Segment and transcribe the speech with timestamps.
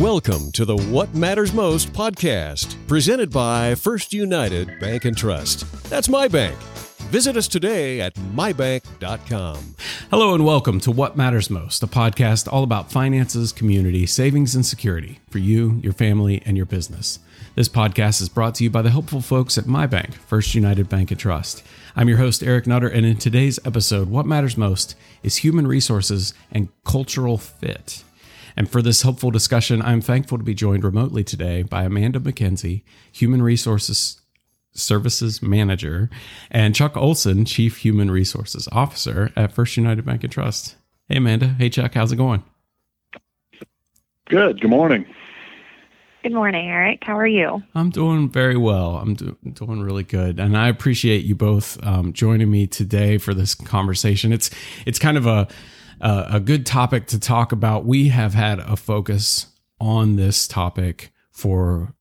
[0.00, 5.70] Welcome to the What Matters Most podcast, presented by First United Bank and Trust.
[5.90, 6.56] That's my bank.
[7.10, 9.74] Visit us today at mybank.com.
[10.10, 14.64] Hello and welcome to What Matters Most, a podcast all about finances, community, savings, and
[14.64, 17.18] security for you, your family, and your business.
[17.54, 20.88] This podcast is brought to you by the helpful folks at my bank, First United
[20.88, 21.62] Bank and Trust.
[21.94, 26.32] I'm your host, Eric Nutter, and in today's episode, what matters most is human resources
[26.50, 28.02] and cultural fit.
[28.56, 32.82] And for this helpful discussion, I'm thankful to be joined remotely today by Amanda McKenzie,
[33.12, 34.20] Human Resources
[34.72, 36.08] Services Manager,
[36.50, 40.76] and Chuck Olsson, Chief Human Resources Officer at First United Bank and Trust.
[41.08, 41.48] Hey, Amanda.
[41.48, 41.94] Hey, Chuck.
[41.94, 42.44] How's it going?
[44.26, 44.60] Good.
[44.60, 45.04] Good morning.
[46.22, 47.00] Good morning, Eric.
[47.02, 47.62] How are you?
[47.74, 48.96] I'm doing very well.
[48.96, 53.32] I'm do- doing really good, and I appreciate you both um, joining me today for
[53.32, 54.30] this conversation.
[54.30, 54.50] It's
[54.84, 55.48] it's kind of a
[56.00, 57.84] uh, a good topic to talk about.
[57.84, 59.46] We have had a focus
[59.80, 61.94] on this topic for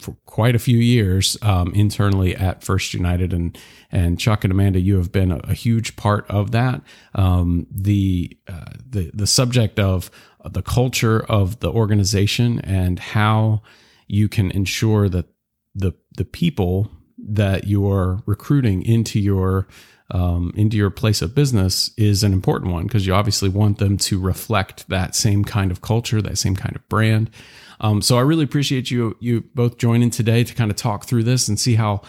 [0.00, 3.56] for quite a few years um, internally at First United, and
[3.92, 6.82] and Chuck and Amanda, you have been a, a huge part of that.
[7.14, 10.10] Um, the uh, the the subject of
[10.44, 13.62] the culture of the organization and how
[14.06, 15.26] you can ensure that
[15.74, 19.66] the the people that you are recruiting into your
[20.10, 23.96] um, into your place of business is an important one because you obviously want them
[23.96, 27.30] to reflect that same kind of culture, that same kind of brand.
[27.80, 31.24] Um, so I really appreciate you you both joining today to kind of talk through
[31.24, 32.02] this and see how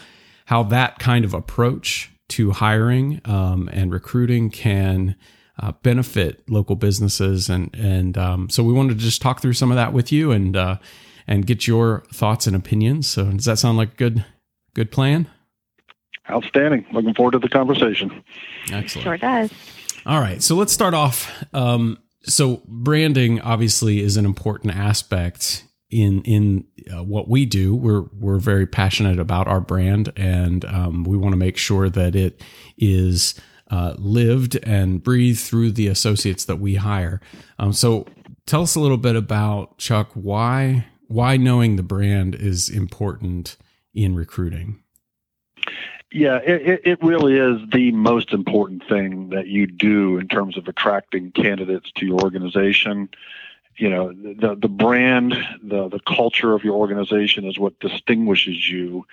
[0.46, 5.16] how that kind of approach to hiring um, and recruiting can
[5.58, 9.70] uh, benefit local businesses and and um, so we wanted to just talk through some
[9.70, 10.76] of that with you and uh,
[11.26, 13.08] and get your thoughts and opinions.
[13.08, 14.24] So does that sound like a good
[14.74, 15.28] good plan?
[16.30, 16.86] Outstanding.
[16.92, 18.22] Looking forward to the conversation.
[18.72, 19.04] Excellent.
[19.04, 19.52] Sure does.
[20.04, 20.42] All right.
[20.42, 21.44] So let's start off.
[21.54, 27.74] Um, so branding obviously is an important aspect in in uh, what we do.
[27.74, 32.16] We're we're very passionate about our brand, and um, we want to make sure that
[32.16, 32.42] it
[32.76, 37.20] is uh, lived and breathed through the associates that we hire.
[37.58, 38.06] Um, so
[38.46, 40.10] tell us a little bit about Chuck.
[40.14, 43.56] Why why knowing the brand is important
[43.94, 44.82] in recruiting?
[46.16, 50.66] Yeah, it, it really is the most important thing that you do in terms of
[50.66, 53.10] attracting candidates to your organization.
[53.76, 59.04] You know, the the brand, the the culture of your organization is what distinguishes you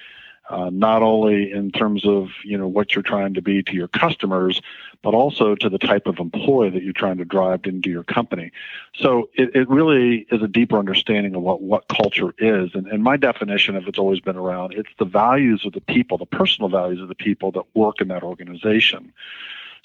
[0.49, 3.87] uh, not only in terms of you know what you're trying to be to your
[3.87, 4.61] customers,
[5.01, 8.51] but also to the type of employee that you're trying to drive into your company.
[8.95, 13.03] So it, it really is a deeper understanding of what what culture is, and, and
[13.03, 16.69] my definition of it's always been around it's the values of the people, the personal
[16.69, 19.13] values of the people that work in that organization.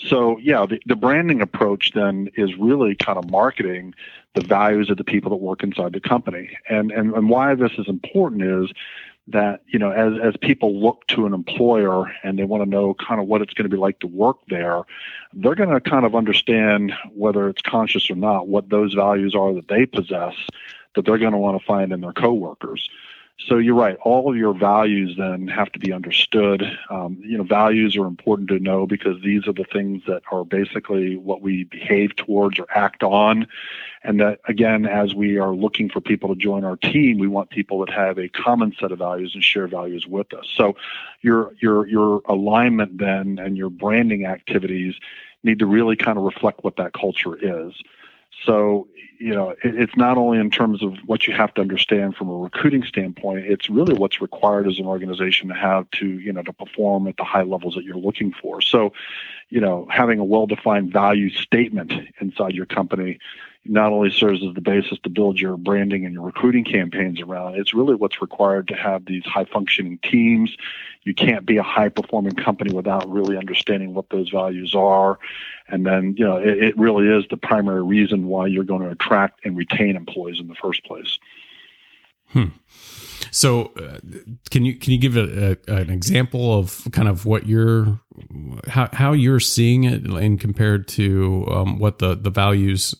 [0.01, 3.95] So yeah, the, the branding approach then is really kind of marketing
[4.35, 6.57] the values of the people that work inside the company.
[6.69, 8.73] And and, and why this is important is
[9.31, 12.95] that you know as as people look to an employer and they want to know
[12.95, 14.83] kind of what it's going to be like to work there
[15.35, 19.53] they're going to kind of understand whether it's conscious or not what those values are
[19.53, 20.35] that they possess
[20.95, 22.89] that they're going to want to find in their coworkers
[23.47, 23.97] so you're right.
[24.03, 26.65] All of your values then have to be understood.
[26.91, 30.45] Um, you know, values are important to know because these are the things that are
[30.45, 33.47] basically what we behave towards or act on.
[34.03, 37.51] And that again, as we are looking for people to join our team, we want
[37.51, 40.47] people that have a common set of values and share values with us.
[40.57, 40.75] So
[41.23, 44.95] your your your alignment then and your branding activities
[45.45, 47.73] need to really kind of reflect what that culture is.
[48.45, 48.89] So
[49.19, 52.29] you know, it, it's not only in terms of what you have to understand from
[52.29, 56.43] a recruiting standpoint, it's really what's required as an organization to have to, you know,
[56.43, 58.61] to perform at the high levels that you're looking for.
[58.61, 58.93] So,
[59.49, 63.19] you know, having a well-defined value statement inside your company
[63.69, 67.57] not only serves as the basis to build your branding and your recruiting campaigns around,
[67.57, 70.57] it's really what's required to have these high functioning teams.
[71.03, 75.19] You can't be a high performing company without really understanding what those values are.
[75.69, 78.91] And then, you know, it, it really is the primary reason why you're going to
[78.91, 81.19] attract and retain employees in the first place.
[82.29, 82.47] Hmm.
[83.31, 83.99] So, uh,
[84.51, 88.01] can you can you give a, a, an example of kind of what you're
[88.67, 92.95] how how you're seeing it and compared to um, what the the values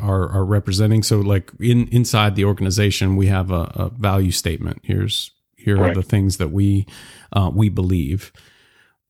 [0.00, 1.02] are are representing?
[1.02, 4.80] So, like in inside the organization, we have a, a value statement.
[4.84, 5.96] Here's here Correct.
[5.96, 6.86] are the things that we
[7.32, 8.32] uh, we believe.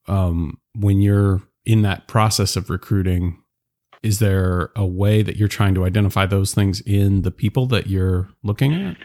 [0.09, 3.43] Um, when you're in that process of recruiting,
[4.03, 7.89] is there a way that you're trying to identify those things in the people that
[7.89, 8.97] you're looking at?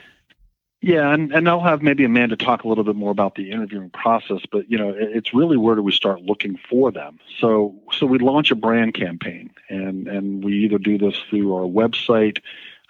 [0.84, 3.92] Yeah, and, and I'll have maybe Amanda talk a little bit more about the interviewing
[3.92, 7.20] process, but you know, it's really where do we start looking for them?
[7.40, 11.68] So so we launch a brand campaign and, and we either do this through our
[11.68, 12.40] website,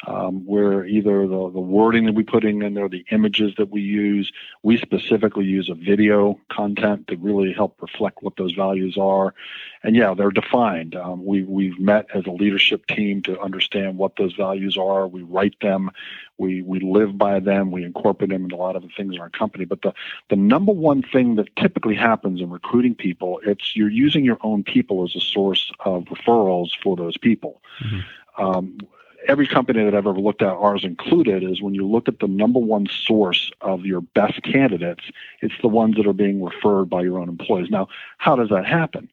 [0.07, 3.81] um, where either the, the wording that we put in there, the images that we
[3.81, 4.31] use,
[4.63, 9.33] we specifically use a video content to really help reflect what those values are.
[9.83, 10.95] And yeah, they're defined.
[10.95, 15.07] Um, we, we've met as a leadership team to understand what those values are.
[15.07, 15.91] We write them,
[16.37, 19.21] we, we live by them, we incorporate them in a lot of the things in
[19.21, 19.65] our company.
[19.65, 19.93] But the,
[20.29, 24.63] the number one thing that typically happens in recruiting people, it's you're using your own
[24.63, 27.61] people as a source of referrals for those people.
[27.83, 28.43] Mm-hmm.
[28.43, 28.77] Um,
[29.27, 32.27] every company that I've ever looked at, ours included, is when you look at the
[32.27, 35.03] number one source of your best candidates,
[35.41, 37.69] it's the ones that are being referred by your own employees.
[37.69, 37.87] Now,
[38.17, 39.09] how does that happen?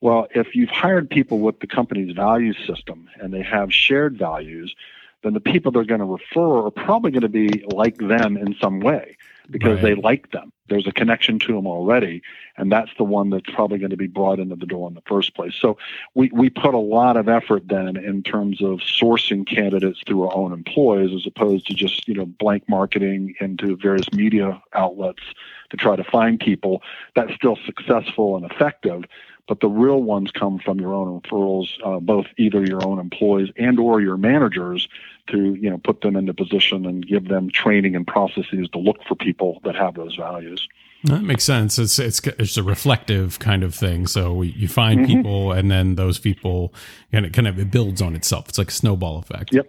[0.00, 4.74] Well, if you've hired people with the company's value system and they have shared values,
[5.22, 8.54] then the people they're going to refer are probably going to be like them in
[8.60, 9.16] some way
[9.50, 9.82] because right.
[9.82, 10.52] they like them.
[10.68, 12.22] There's a connection to them already,
[12.56, 15.02] and that's the one that's probably going to be brought into the door in the
[15.02, 15.54] first place.
[15.60, 15.78] So
[16.14, 20.34] we, we put a lot of effort then in terms of sourcing candidates through our
[20.34, 25.22] own employees as opposed to just, you know, blank marketing into various media outlets
[25.70, 26.82] to try to find people.
[27.16, 29.04] That's still successful and effective,
[29.50, 33.48] but the real ones come from your own referrals, uh, both either your own employees
[33.56, 34.88] and or your managers
[35.26, 39.02] to you know put them into position and give them training and processes to look
[39.08, 40.68] for people that have those values.
[41.02, 41.80] That makes sense.
[41.80, 44.06] It's it's it's a reflective kind of thing.
[44.06, 45.16] So you find mm-hmm.
[45.16, 46.72] people, and then those people,
[47.10, 48.48] and it kind of it builds on itself.
[48.48, 49.52] It's like a snowball effect.
[49.52, 49.68] Yep,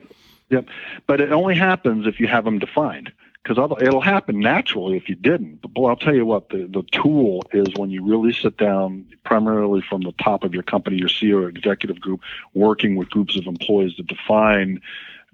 [0.51, 0.67] yep.
[1.07, 3.11] But it only happens if you have them defined
[3.43, 5.61] because it'll happen naturally if you didn't.
[5.61, 9.07] But boy, I'll tell you what, the, the tool is when you really sit down,
[9.23, 12.21] primarily from the top of your company, your CEO executive group,
[12.53, 14.81] working with groups of employees to define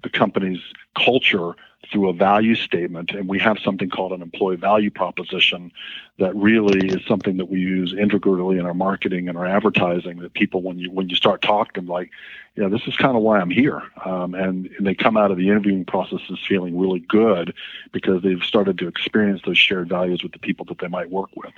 [0.02, 0.60] the company's
[0.96, 1.54] culture
[1.90, 3.12] through a value statement.
[3.12, 5.72] And we have something called an employee value proposition
[6.18, 10.34] that really is something that we use integrally in our marketing and our advertising that
[10.34, 12.10] people, when you, when you start talking like,
[12.56, 13.82] yeah, this is kind of why I'm here.
[14.04, 17.54] Um, and, and they come out of the interviewing processes feeling really good
[17.92, 21.30] because they've started to experience those shared values with the people that they might work
[21.36, 21.52] with.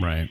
[0.00, 0.28] Right.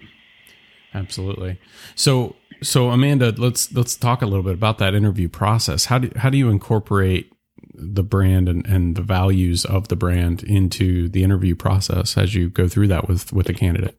[0.94, 1.60] Absolutely.
[1.96, 5.86] So, so Amanda, let's let's talk a little bit about that interview process.
[5.86, 7.33] How do how do you incorporate
[7.74, 12.50] the brand and, and the values of the brand into the interview process as you
[12.50, 13.98] go through that with with a candidate?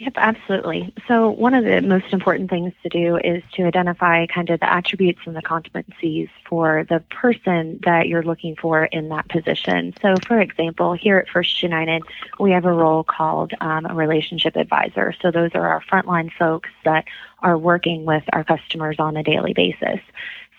[0.00, 0.94] Yep, absolutely.
[1.06, 4.72] So, one of the most important things to do is to identify kind of the
[4.72, 9.92] attributes and the competencies for the person that you're looking for in that position.
[10.00, 12.02] So, for example, here at First United,
[12.38, 15.14] we have a role called um, a relationship advisor.
[15.20, 17.04] So, those are our frontline folks that
[17.40, 20.00] are working with our customers on a daily basis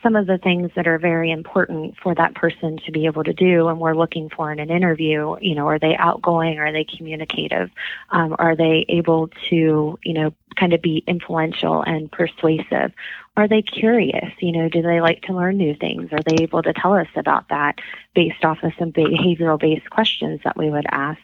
[0.03, 3.33] some of the things that are very important for that person to be able to
[3.33, 6.59] do and we're looking for in an interview you know are they outgoing?
[6.59, 7.69] Are they communicative?
[8.09, 12.92] Um, are they able to you know kind of be influential and persuasive?
[13.38, 14.31] Are they curious?
[14.39, 16.12] You know do they like to learn new things?
[16.12, 17.80] Are they able to tell us about that
[18.15, 21.21] based off of some behavioral based questions that we would ask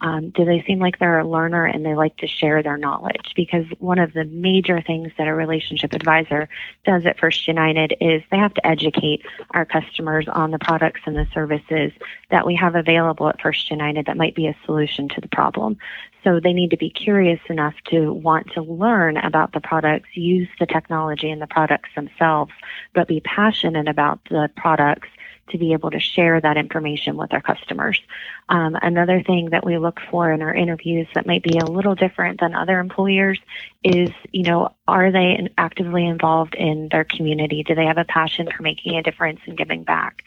[0.00, 3.32] um, do they seem like they're a learner and they like to share their knowledge?
[3.36, 6.48] Because one of the major things that a relationship advisor
[6.84, 11.16] does at First United is they have to educate our customers on the products and
[11.16, 11.92] the services
[12.30, 15.76] that we have available at First United that might be a solution to the problem.
[16.22, 20.48] So they need to be curious enough to want to learn about the products, use
[20.58, 22.52] the technology and the products themselves,
[22.94, 25.08] but be passionate about the products
[25.50, 28.00] to be able to share that information with our customers.
[28.48, 31.94] Um, another thing that we look for in our interviews that might be a little
[31.94, 33.38] different than other employers
[33.82, 37.62] is, you know, are they actively involved in their community?
[37.62, 40.22] Do they have a passion for making a difference and giving back?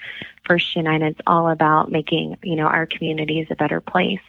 [0.46, 4.22] First United's all about making, you know, our communities a better place.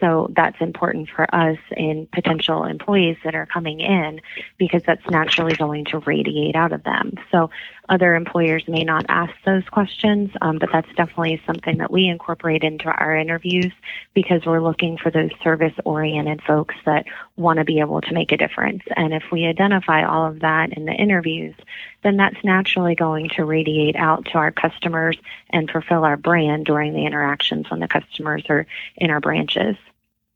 [0.00, 4.20] So that's important for us and potential employees that are coming in
[4.58, 7.14] because that's naturally going to radiate out of them.
[7.30, 7.50] So
[7.88, 12.62] other employers may not ask those questions, um, but that's definitely something that we incorporate
[12.62, 13.72] into our interviews
[14.14, 17.04] because we're looking for those service oriented folks that
[17.36, 18.82] want to be able to make a difference.
[18.96, 21.54] And if we identify all of that in the interviews,
[22.02, 25.16] then that's naturally going to radiate out to our customers
[25.50, 29.76] and fulfill our brand during the interactions when the customers are in our branches.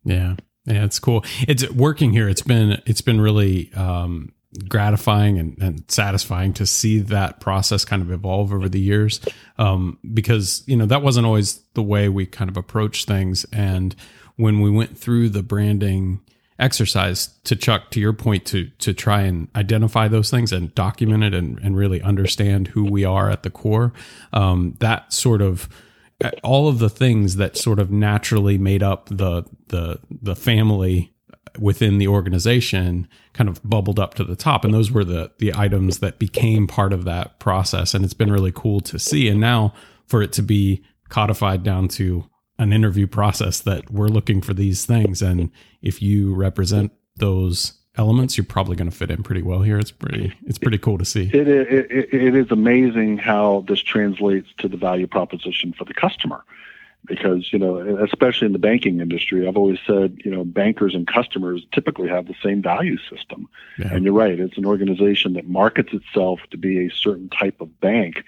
[0.05, 0.37] Yeah.
[0.67, 1.25] Yeah, it's cool.
[1.49, 2.29] It's working here.
[2.29, 4.33] It's been it's been really um,
[4.69, 9.21] gratifying and, and, satisfying to see that process kind of evolve over the years.
[9.59, 13.45] Um, because you know that wasn't always the way we kind of approach things.
[13.53, 13.95] And
[14.37, 16.21] when we went through the branding
[16.59, 21.23] exercise to chuck to your point to to try and identify those things and document
[21.23, 23.93] it and, and really understand who we are at the core
[24.33, 25.69] um, that sort of
[26.43, 31.13] all of the things that sort of naturally made up the the the family
[31.59, 35.53] within the organization kind of bubbled up to the top and those were the the
[35.55, 39.41] items that became part of that process and it's been really cool to see and
[39.41, 39.73] now
[40.07, 44.85] for it to be codified down to an interview process that we're looking for these
[44.85, 45.23] things.
[45.23, 45.51] And
[45.81, 49.79] if you represent those elements, you're probably going to fit in pretty well here.
[49.79, 51.31] It's pretty, it's pretty cool to see.
[51.33, 55.95] It, it, it, it is amazing how this translates to the value proposition for the
[55.95, 56.45] customer.
[57.07, 61.07] Because, you know, especially in the banking industry, I've always said, you know, bankers and
[61.07, 63.49] customers typically have the same value system.
[63.79, 63.95] Yeah.
[63.95, 67.81] And you're right, it's an organization that markets itself to be a certain type of
[67.81, 68.25] bank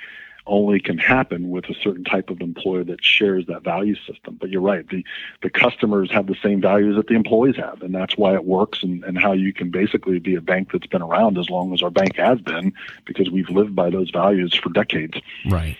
[0.50, 4.37] only can happen with a certain type of employer that shares that value system.
[4.38, 5.04] But you're right, the,
[5.42, 8.83] the customers have the same values that the employees have, and that's why it works
[8.83, 11.83] and, and how you can basically be a bank that's been around as long as
[11.83, 12.73] our bank has been,
[13.07, 15.19] because we've lived by those values for decades.
[15.47, 15.78] Right.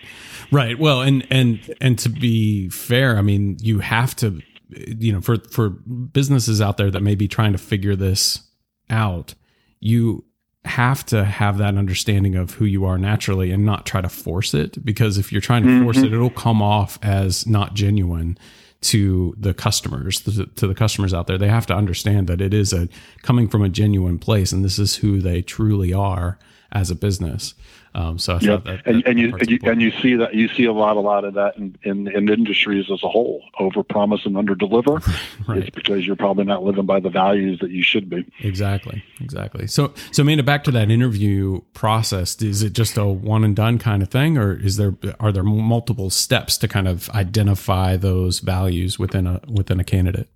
[0.51, 0.79] Right.
[0.79, 5.37] Well, and and and to be fair, I mean, you have to you know, for
[5.37, 8.41] for businesses out there that may be trying to figure this
[8.89, 9.33] out,
[9.79, 10.25] you
[10.65, 14.53] have to have that understanding of who you are naturally and not try to force
[14.53, 15.83] it because if you're trying to mm-hmm.
[15.83, 18.37] force it it'll come off as not genuine
[18.79, 22.53] to the customers to, to the customers out there they have to understand that it
[22.53, 22.87] is a
[23.23, 26.37] coming from a genuine place and this is who they truly are
[26.71, 27.53] as a business
[27.93, 30.47] um, so I yeah, that, and, and you and you, and you see that you
[30.47, 33.43] see a lot a lot of that in, in, in industries as a whole.
[33.59, 34.93] Over promise and under deliver.
[35.47, 35.57] right.
[35.57, 38.25] It's because you're probably not living by the values that you should be.
[38.39, 39.67] Exactly, exactly.
[39.67, 42.41] So so Amanda, back to that interview process.
[42.41, 45.43] Is it just a one and done kind of thing, or is there are there
[45.43, 50.29] multiple steps to kind of identify those values within a within a candidate?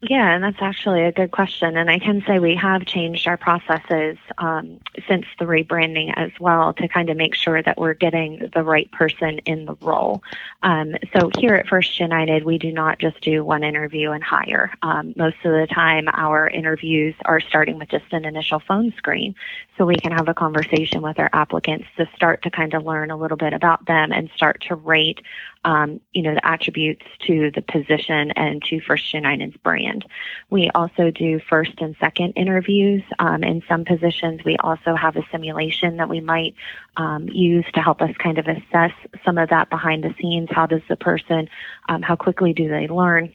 [0.00, 1.76] Yeah, and that's actually a good question.
[1.76, 4.78] And I can say we have changed our processes um,
[5.08, 8.88] since the rebranding as well to kind of make sure that we're getting the right
[8.92, 10.22] person in the role.
[10.62, 14.72] Um, so here at First United, we do not just do one interview and hire.
[14.82, 19.34] Um, most of the time, our interviews are starting with just an initial phone screen.
[19.76, 23.10] So we can have a conversation with our applicants to start to kind of learn
[23.10, 25.22] a little bit about them and start to rate
[25.64, 30.04] um, you know, the attributes to the position and to First United's brand.
[30.50, 33.02] We also do first and second interviews.
[33.18, 36.54] Um, in some positions, we also have a simulation that we might
[36.96, 38.92] um, use to help us kind of assess
[39.24, 40.48] some of that behind the scenes.
[40.50, 41.48] How does the person,
[41.88, 43.34] um, how quickly do they learn?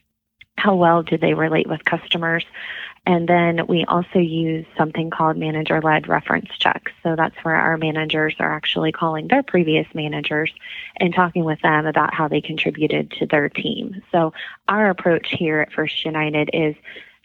[0.58, 2.46] How well do they relate with customers?
[3.06, 6.92] And then we also use something called manager led reference checks.
[7.04, 10.54] So that's where our managers are actually calling their previous managers
[10.98, 14.02] and talking with them about how they contributed to their team.
[14.12, 14.34] So
[14.70, 16.76] our approach here at First United is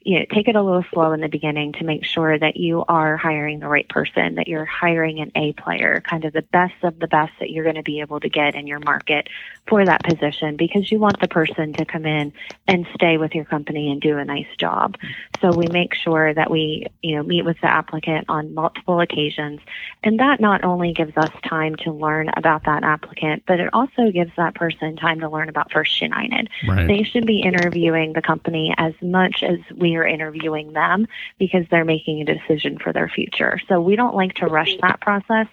[0.03, 2.85] you know, take it a little slow in the beginning to make sure that you
[2.89, 6.75] are hiring the right person, that you're hiring an A player, kind of the best
[6.83, 9.29] of the best that you're going to be able to get in your market
[9.67, 12.33] for that position because you want the person to come in
[12.69, 14.97] and stay with your company and do a nice job.
[15.41, 19.61] So we make sure that we, you know, meet with the applicant on multiple occasions.
[20.05, 24.11] And that not only gives us time to learn about that applicant, but it also
[24.13, 26.49] gives that person time to learn about First United.
[26.67, 26.87] Right.
[26.87, 31.07] They should be interviewing the company as much as we are interviewing them
[31.39, 33.61] because they're making a decision for their future.
[33.69, 35.47] So we don't like to rush that process.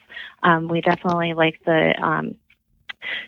[0.44, 2.36] Um, we definitely like the um,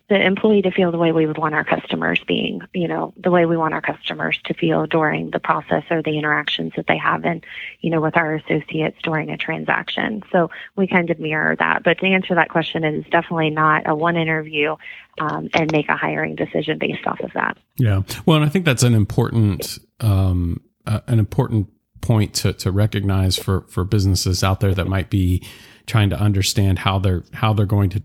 [0.09, 3.31] the employee to feel the way we would want our customers being, you know, the
[3.31, 6.97] way we want our customers to feel during the process or the interactions that they
[6.97, 7.41] have in,
[7.81, 10.23] you know, with our associates during a transaction.
[10.31, 11.83] So we kind of mirror that.
[11.83, 14.75] But to answer that question, it is definitely not a one interview
[15.19, 17.57] um, and make a hiring decision based off of that.
[17.77, 18.01] Yeah.
[18.25, 21.67] Well, and I think that's an important um, uh, an important
[22.01, 25.43] point to, to recognize for, for businesses out there that might be
[25.85, 28.03] trying to understand how they're how they're going to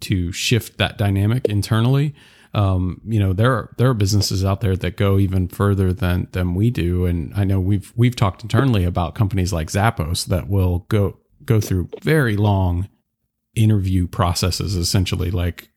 [0.00, 2.14] to shift that dynamic internally.
[2.52, 6.28] Um, you know, there are there are businesses out there that go even further than
[6.32, 10.48] than we do, and I know we've we've talked internally about companies like Zappos that
[10.48, 12.88] will go go through very long
[13.54, 15.68] interview processes essentially like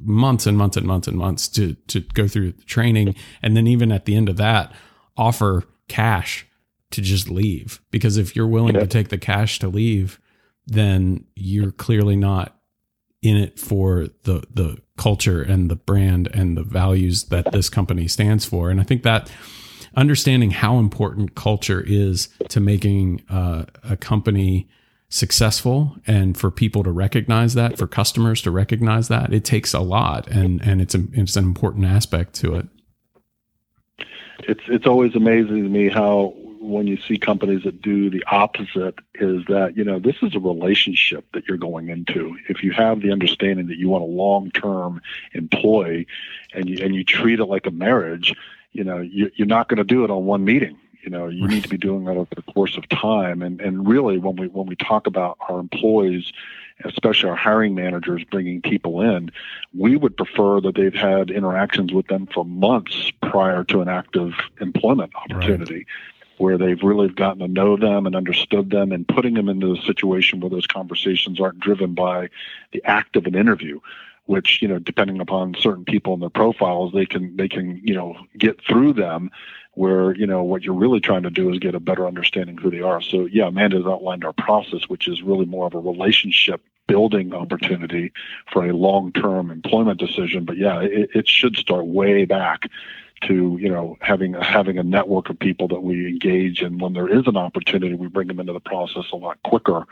[0.00, 3.66] months and months and months and months to to go through the training and then
[3.66, 4.72] even at the end of that
[5.18, 6.46] offer cash
[6.90, 7.80] to just leave.
[7.90, 8.80] Because if you're willing yeah.
[8.80, 10.20] to take the cash to leave
[10.66, 12.58] then you're clearly not
[13.22, 18.08] in it for the the culture and the brand and the values that this company
[18.08, 18.70] stands for.
[18.70, 19.30] And i think that
[19.94, 24.68] understanding how important culture is to making uh, a company
[25.08, 29.80] successful and for people to recognize that for customers to recognize that it takes a
[29.80, 32.66] lot and and it's a, it's an important aspect to it
[34.40, 38.94] it's it's always amazing to me how when you see companies that do the opposite
[39.14, 43.02] is that you know this is a relationship that you're going into if you have
[43.02, 45.00] the understanding that you want a long-term
[45.32, 46.06] employee
[46.54, 48.34] and you and you treat it like a marriage
[48.72, 50.76] you know you, you're not going to do it on one meeting
[51.06, 53.40] You know, you need to be doing that over the course of time.
[53.40, 56.32] And and really, when we when we talk about our employees,
[56.84, 59.30] especially our hiring managers bringing people in,
[59.74, 64.34] we would prefer that they've had interactions with them for months prior to an active
[64.60, 65.74] employment opportunity.
[65.74, 65.86] Right
[66.38, 69.80] where they've really gotten to know them and understood them and putting them into a
[69.82, 72.28] situation where those conversations aren't driven by
[72.72, 73.80] the act of an interview
[74.26, 77.94] which you know depending upon certain people and their profiles they can they can you
[77.94, 79.30] know get through them
[79.76, 82.70] where you know what you're really trying to do is get a better understanding who
[82.70, 83.00] they are.
[83.00, 88.12] So yeah amanda's outlined our process which is really more of a relationship building opportunity
[88.52, 90.44] for a long-term employment decision.
[90.44, 92.68] But yeah it, it should start way back
[93.22, 97.08] to you know having having a network of people that we engage and when there
[97.08, 99.84] is an opportunity we bring them into the process a lot quicker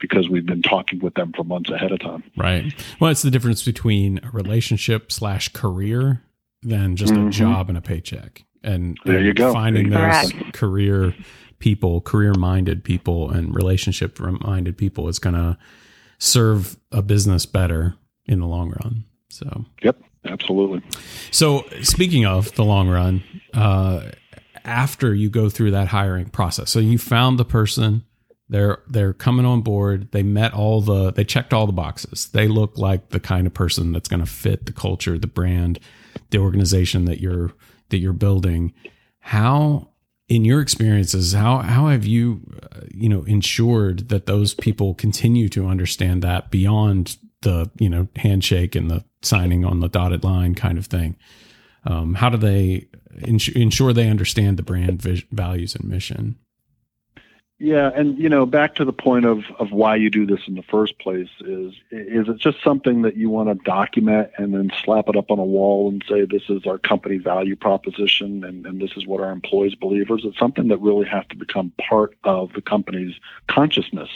[0.00, 2.22] because we've been talking with them for months ahead of time.
[2.36, 2.72] Right.
[3.00, 6.22] Well it's the difference between a relationship slash career
[6.62, 7.28] than just mm-hmm.
[7.28, 11.14] a job and a paycheck and there you go finding those career
[11.58, 15.56] people career minded people and relationship minded people is going to
[16.18, 17.94] serve a business better
[18.26, 20.82] in the long run so yep Absolutely.
[21.30, 24.10] So, speaking of the long run, uh,
[24.64, 28.04] after you go through that hiring process, so you found the person,
[28.48, 30.12] they're they're coming on board.
[30.12, 32.28] They met all the, they checked all the boxes.
[32.28, 35.80] They look like the kind of person that's going to fit the culture, the brand,
[36.30, 37.52] the organization that you're
[37.92, 38.72] that you're building.
[39.20, 39.90] How,
[40.28, 42.40] in your experiences, how how have you,
[42.72, 48.08] uh, you know, ensured that those people continue to understand that beyond the you know
[48.16, 51.16] handshake and the signing on the dotted line kind of thing.
[51.84, 52.88] Um, how do they
[53.22, 56.36] ins- ensure they understand the brand vis- values and mission?
[57.58, 60.54] Yeah, and you know, back to the point of of why you do this in
[60.54, 64.72] the first place is is it just something that you want to document and then
[64.84, 68.66] slap it up on a wall and say this is our company value proposition and,
[68.66, 71.36] and this is what our employees believe, or is it something that really has to
[71.36, 73.14] become part of the company's
[73.46, 74.10] consciousness?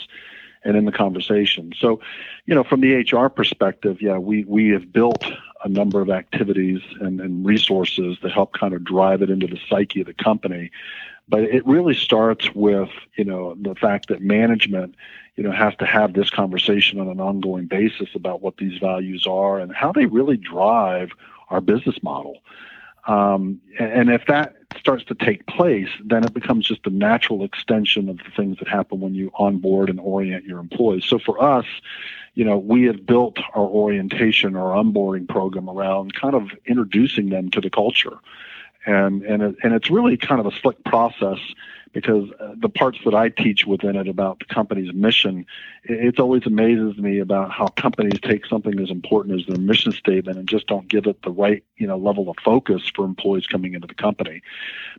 [0.63, 1.71] and in the conversation.
[1.79, 2.01] So,
[2.45, 5.23] you know, from the HR perspective, yeah, we, we have built
[5.63, 9.59] a number of activities and, and resources to help kind of drive it into the
[9.69, 10.71] psyche of the company.
[11.29, 14.95] But it really starts with, you know, the fact that management,
[15.35, 19.27] you know, has to have this conversation on an ongoing basis about what these values
[19.27, 21.11] are and how they really drive
[21.49, 22.37] our business model.
[23.07, 28.09] Um, and if that starts to take place, then it becomes just a natural extension
[28.09, 31.05] of the things that happen when you onboard and orient your employees.
[31.05, 31.65] So for us,
[32.33, 37.49] you know, we have built our orientation or onboarding program around kind of introducing them
[37.51, 38.17] to the culture.
[38.87, 41.39] And, and, it, and it's really kind of a slick process
[41.93, 45.45] because uh, the parts that I teach within it about the company's mission,
[45.83, 50.37] it, always amazes me about how companies take something as important as their mission statement
[50.37, 53.73] and just don't give it the right, you know, level of focus for employees coming
[53.73, 54.41] into the company.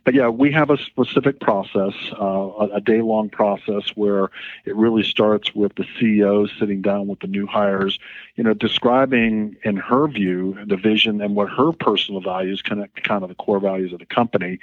[0.03, 4.29] But yeah, we have a specific process, uh, a, day long process where
[4.65, 7.99] it really starts with the CEO sitting down with the new hires,
[8.35, 13.01] you know, describing in her view the vision and what her personal values connect to
[13.01, 14.59] kind of the core values of the company.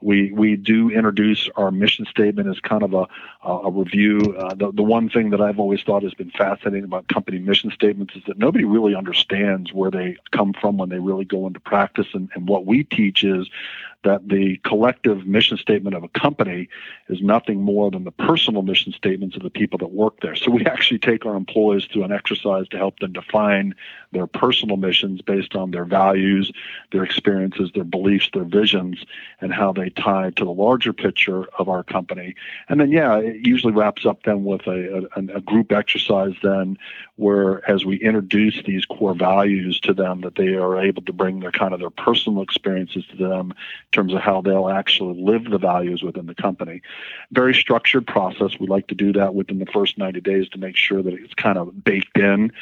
[0.00, 3.06] We we do introduce our mission statement is kind of a
[3.44, 4.34] a review.
[4.38, 7.70] Uh, the the one thing that I've always thought has been fascinating about company mission
[7.70, 11.60] statements is that nobody really understands where they come from when they really go into
[11.60, 12.08] practice.
[12.14, 13.48] And, and what we teach is
[14.06, 16.68] that the collective mission statement of a company
[17.08, 20.36] is nothing more than the personal mission statements of the people that work there.
[20.36, 23.74] So we actually take our employees through an exercise to help them define
[24.12, 26.52] their personal missions based on their values,
[26.92, 29.04] their experiences, their beliefs, their visions,
[29.40, 32.36] and how they tie to the larger picture of our company.
[32.68, 36.78] And then, yeah, it usually wraps up then with a, a, a group exercise then
[37.16, 41.40] where as we introduce these core values to them that they are able to bring
[41.40, 43.52] their kind of their personal experiences to them
[43.96, 46.82] terms of how they'll actually live the values within the company.
[47.32, 48.60] Very structured process.
[48.60, 51.34] We like to do that within the first 90 days to make sure that it's
[51.34, 52.52] kind of baked in.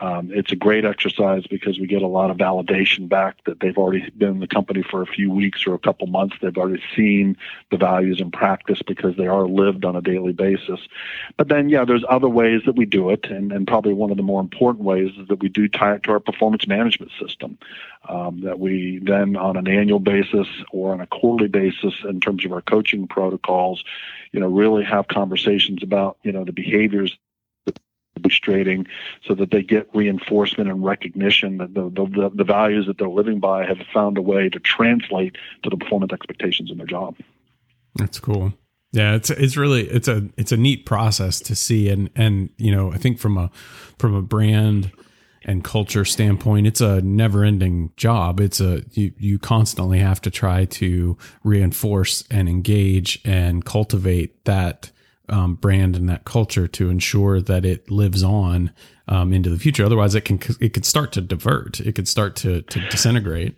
[0.00, 3.76] Um, it's a great exercise because we get a lot of validation back that they've
[3.76, 6.36] already been in the company for a few weeks or a couple months.
[6.40, 7.36] They've already seen
[7.70, 10.80] the values in practice because they are lived on a daily basis.
[11.36, 14.16] But then, yeah, there's other ways that we do it, and, and probably one of
[14.16, 17.58] the more important ways is that we do tie it to our performance management system.
[18.08, 22.46] Um, that we then, on an annual basis or on a quarterly basis, in terms
[22.46, 23.84] of our coaching protocols,
[24.32, 27.18] you know, really have conversations about you know the behaviors
[28.20, 28.86] demonstrating
[29.26, 33.40] so that they get reinforcement and recognition that the, the, the values that they're living
[33.40, 37.16] by have found a way to translate to the performance expectations in their job.
[37.96, 38.52] That's cool.
[38.92, 42.74] Yeah, it's it's really it's a it's a neat process to see and and you
[42.74, 43.48] know I think from a
[43.98, 44.90] from a brand
[45.44, 48.40] and culture standpoint, it's a never ending job.
[48.40, 54.90] It's a, you, you constantly have to try to reinforce and engage and cultivate that
[55.30, 58.72] um, brand and that culture to ensure that it lives on
[59.08, 59.84] um, into the future.
[59.84, 61.80] Otherwise, it can it could start to divert.
[61.80, 63.56] It could start to to disintegrate.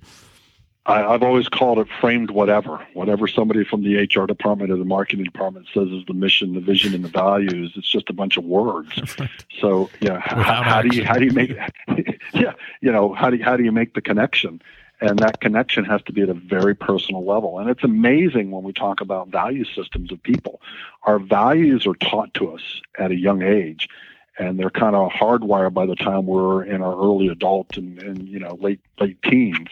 [0.85, 2.85] I, I've always called it framed whatever.
[2.95, 6.61] Whatever somebody from the HR department or the marketing department says is the mission, the
[6.61, 7.73] vision, and the values.
[7.77, 8.91] It's just a bunch of words.
[9.19, 9.31] Right.
[9.61, 11.55] So yeah, how, how do you how do you make
[12.33, 14.61] yeah you know how do you, how do you make the connection?
[15.03, 17.59] And that connection has to be at a very personal level.
[17.59, 20.63] And it's amazing when we talk about value systems of people.
[21.03, 22.63] Our values are taught to us
[22.97, 23.89] at a young age,
[24.39, 28.29] and they're kind of hardwired by the time we're in our early adult and, and
[28.29, 29.67] you know late late teens.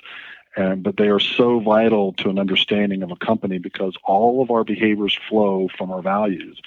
[0.57, 4.51] And, but they are so vital to an understanding of a company because all of
[4.51, 6.61] our behaviors flow from our values.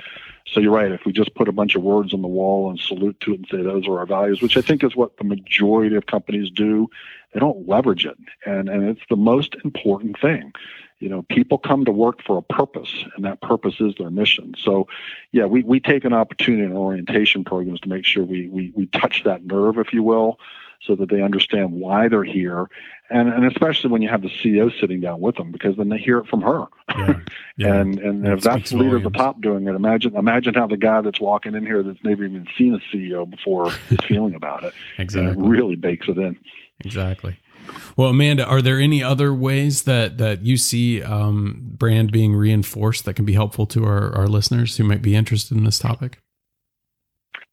[0.46, 0.92] So you're right.
[0.92, 3.38] If we just put a bunch of words on the wall and salute to it
[3.38, 6.52] and say those are our values, which I think is what the majority of companies
[6.52, 6.90] do,
[7.34, 8.18] they don't leverage it.
[8.46, 10.52] And, and it's the most important thing.
[11.00, 14.54] You know, people come to work for a purpose, and that purpose is their mission.
[14.58, 14.88] So,
[15.32, 18.86] yeah, we, we take an opportunity in orientation programs to make sure we, we, we
[18.88, 20.40] touch that nerve, if you will,
[20.86, 22.70] so that they understand why they're here.
[23.10, 25.98] And, and especially when you have the CEO sitting down with them, because then they
[25.98, 26.66] hear it from her.
[26.90, 27.20] Yeah,
[27.58, 27.76] yeah.
[27.76, 30.78] and and if that's the leader at the top doing it, imagine imagine how the
[30.78, 34.64] guy that's walking in here that's never even seen a CEO before is feeling about
[34.64, 34.74] it.
[34.98, 36.38] Exactly, and it really bakes it in.
[36.84, 37.38] Exactly.
[37.96, 43.06] Well, Amanda, are there any other ways that that you see um, brand being reinforced
[43.06, 46.20] that can be helpful to our, our listeners who might be interested in this topic?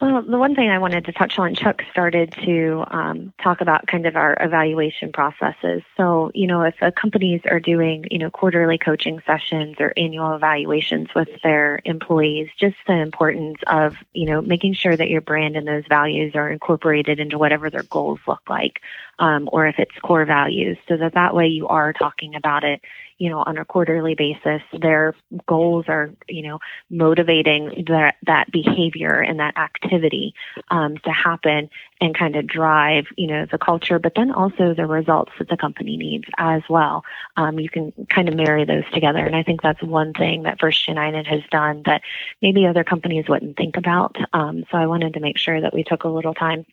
[0.01, 3.87] Well, the one thing I wanted to touch on, Chuck started to um, talk about
[3.87, 5.83] kind of our evaluation processes.
[5.95, 11.09] So, you know, if companies are doing, you know, quarterly coaching sessions or annual evaluations
[11.15, 15.69] with their employees, just the importance of, you know, making sure that your brand and
[15.69, 18.81] those values are incorporated into whatever their goals look like,
[19.21, 22.81] um, or if it's core values, so that that way you are talking about it
[23.21, 25.15] you know, on a quarterly basis, their
[25.47, 30.35] goals are, you know, motivating that that behavior and that activity
[30.71, 31.69] um, to happen
[32.01, 35.57] and kind of drive, you know, the culture, but then also the results that the
[35.59, 37.05] company needs as well.
[37.37, 40.59] Um, you can kind of marry those together, and I think that's one thing that
[40.59, 42.01] First United has done that
[42.41, 44.17] maybe other companies wouldn't think about.
[44.33, 46.65] Um, so I wanted to make sure that we took a little time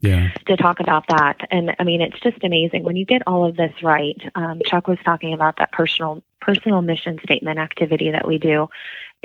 [0.00, 0.28] yeah.
[0.46, 1.38] to talk about that.
[1.50, 4.20] And I mean, it's just amazing when you get all of this right.
[4.34, 8.68] Um, Chuck was talking about that personal personal mission statement activity that we do.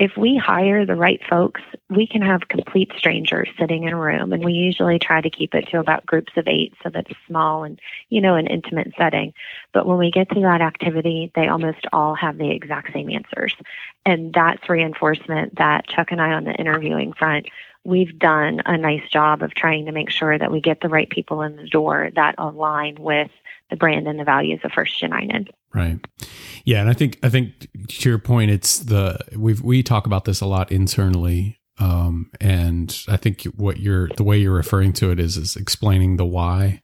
[0.00, 4.32] If we hire the right folks, we can have complete strangers sitting in a room,
[4.32, 7.20] and we usually try to keep it to about groups of eight, so that it's
[7.28, 9.32] small and you know an intimate setting.
[9.72, 13.54] But when we get to that activity, they almost all have the exact same answers,
[14.04, 17.46] and that's reinforcement that Chuck and I on the interviewing front
[17.84, 21.08] we've done a nice job of trying to make sure that we get the right
[21.08, 23.30] people in the door that align with
[23.70, 25.50] the brand and the values of First United.
[25.74, 25.98] Right.
[26.64, 30.24] Yeah, and I think I think to your point, it's the we we talk about
[30.24, 35.10] this a lot internally, um, and I think what you're the way you're referring to
[35.10, 36.80] it is is explaining the why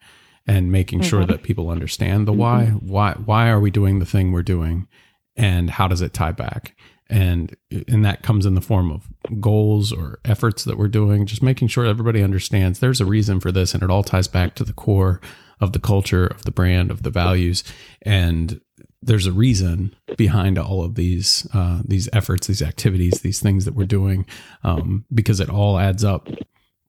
[0.47, 1.09] and making mm-hmm.
[1.09, 2.67] sure that people understand the why.
[2.73, 2.89] Mm-hmm.
[2.89, 4.89] Why why are we doing the thing we're doing,
[5.37, 6.77] and how does it tie back?
[7.11, 7.57] And
[7.89, 9.09] and that comes in the form of
[9.41, 13.53] goals or efforts that we're doing just making sure everybody understands there's a reason for
[13.53, 15.21] this and it all ties back to the core
[15.61, 17.63] of the culture of the brand of the values.
[18.03, 18.61] And
[19.03, 23.75] there's a reason behind all of these uh, these efforts these activities these things that
[23.75, 24.27] we're doing
[24.63, 26.29] um, because it all adds up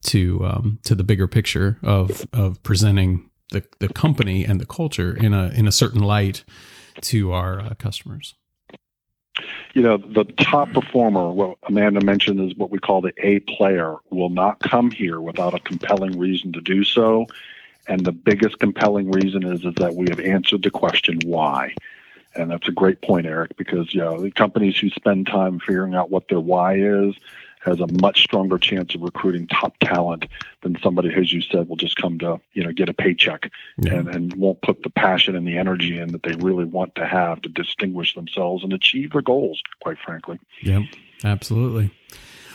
[0.03, 5.15] to um, to the bigger picture of of presenting the, the company and the culture
[5.15, 6.43] in a in a certain light
[6.99, 8.35] to our uh, customers
[9.73, 13.97] you know, the top performer, what Amanda mentioned is what we call the A player,
[14.09, 17.27] will not come here without a compelling reason to do so.
[17.87, 21.73] And the biggest compelling reason is, is that we have answered the question why.
[22.35, 25.95] And that's a great point, Eric, because you know, the companies who spend time figuring
[25.95, 27.15] out what their why is
[27.61, 30.25] has a much stronger chance of recruiting top talent
[30.61, 33.51] than somebody, who, as you said, will just come to you know get a paycheck
[33.77, 33.93] yeah.
[33.93, 37.05] and, and won't put the passion and the energy in that they really want to
[37.05, 39.61] have to distinguish themselves and achieve their goals.
[39.81, 40.39] Quite frankly.
[40.63, 40.83] Yep,
[41.23, 41.91] absolutely.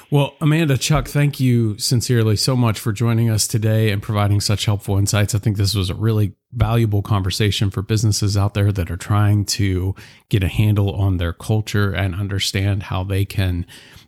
[0.09, 4.65] Well, Amanda, Chuck, thank you sincerely so much for joining us today and providing such
[4.65, 5.35] helpful insights.
[5.35, 9.45] I think this was a really valuable conversation for businesses out there that are trying
[9.47, 9.97] to
[10.29, 13.67] get a handle on their culture and understand how they can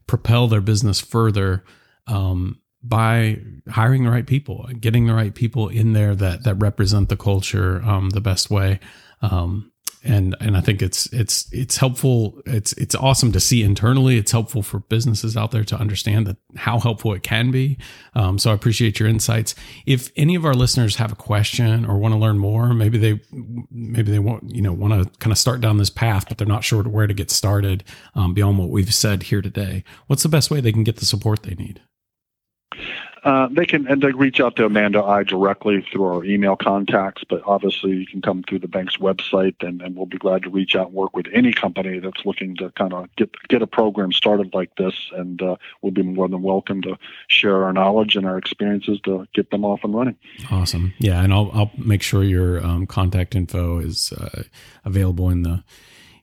[0.09, 1.62] propel their business further
[2.09, 7.09] um, by hiring the right people, getting the right people in there that that represent
[7.09, 8.81] the culture um, the best way.
[9.23, 9.71] Um,
[10.04, 12.40] and and I think it's it's it's helpful.
[12.46, 14.16] It's it's awesome to see internally.
[14.16, 17.78] It's helpful for businesses out there to understand that how helpful it can be.
[18.14, 19.54] Um, so I appreciate your insights.
[19.87, 23.20] If any of our listeners have a question or want to learn more, maybe they
[23.70, 26.46] maybe they want you know want to kind of start down this path, but they're
[26.46, 27.84] not sure where to get started
[28.14, 29.84] um, beyond what we've said here today.
[30.06, 31.80] What's the best way they can get the support they need?
[33.24, 37.24] Uh, they can and they reach out to Amanda I directly through our email contacts,
[37.28, 40.50] but obviously you can come through the bank's website, and, and we'll be glad to
[40.50, 43.66] reach out and work with any company that's looking to kind of get get a
[43.66, 46.96] program started like this, and uh, we'll be more than welcome to
[47.28, 50.16] share our knowledge and our experiences to get them off and running.
[50.50, 54.44] Awesome, yeah, and I'll I'll make sure your um, contact info is uh,
[54.85, 55.64] available in the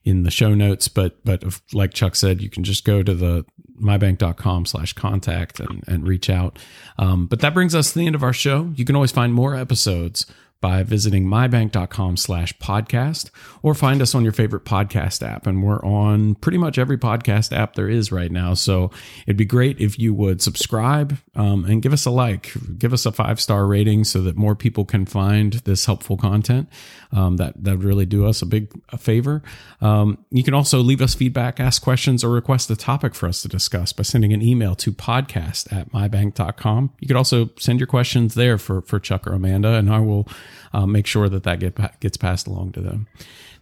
[0.04, 0.88] in the show notes.
[0.88, 3.44] But but like Chuck said, you can just go to the
[3.80, 6.58] mybank.com slash contact and, and reach out.
[6.98, 8.72] Um, but that brings us to the end of our show.
[8.74, 10.26] You can always find more episodes
[10.60, 13.30] by visiting mybank.com slash podcast
[13.62, 15.46] or find us on your favorite podcast app.
[15.46, 18.54] And we're on pretty much every podcast app there is right now.
[18.54, 18.90] So
[19.26, 23.06] it'd be great if you would subscribe um, and give us a like, give us
[23.06, 26.68] a five star rating so that more people can find this helpful content.
[27.12, 29.42] Um, that, that would really do us a big a favor.
[29.80, 33.42] Um, you can also leave us feedback, ask questions, or request a topic for us
[33.42, 36.92] to discuss by sending an email to podcast at mybank.com.
[37.00, 40.28] You could also send your questions there for, for Chuck or Amanda, and I will
[40.72, 43.06] uh, make sure that that get, gets passed along to them.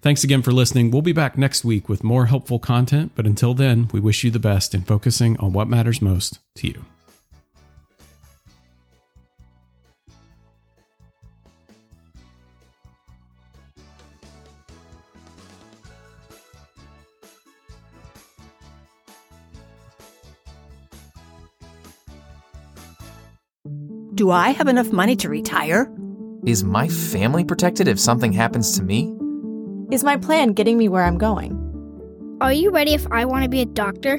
[0.03, 0.91] Thanks again for listening.
[0.91, 4.31] We'll be back next week with more helpful content, but until then, we wish you
[4.31, 6.85] the best in focusing on what matters most to you.
[24.15, 25.91] Do I have enough money to retire?
[26.47, 29.17] Is my family protected if something happens to me?
[29.91, 31.59] Is my plan getting me where I'm going?
[32.43, 34.19] Are you ready if I want to be a doctor?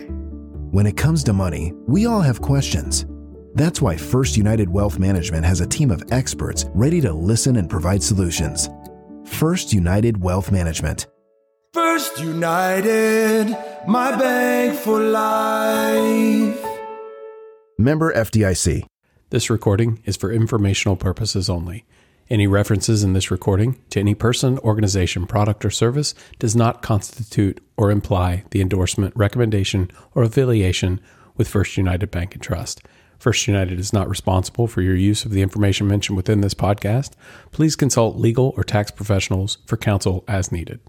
[0.71, 3.05] When it comes to money, we all have questions.
[3.53, 7.69] That's why First United Wealth Management has a team of experts ready to listen and
[7.69, 8.69] provide solutions.
[9.25, 11.05] First United Wealth Management.
[11.75, 13.55] First United,
[13.87, 16.65] my bank for life.
[17.77, 18.83] Member FDIC.
[19.29, 21.85] This recording is for informational purposes only.
[22.27, 27.61] Any references in this recording to any person, organization, product, or service does not constitute
[27.77, 30.99] or imply the endorsement, recommendation, or affiliation
[31.37, 32.81] with First United Bank and Trust.
[33.19, 37.11] First United is not responsible for your use of the information mentioned within this podcast.
[37.51, 40.79] Please consult legal or tax professionals for counsel as needed.